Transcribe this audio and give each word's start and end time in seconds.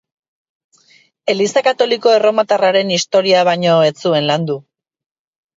Eliza 1.33 1.63
Katoliko 1.67 2.13
Erromatarraren 2.19 2.95
historia 2.97 3.47
baino 3.51 3.77
ez 3.91 3.95
zuen 4.07 4.29
landu. 4.33 4.61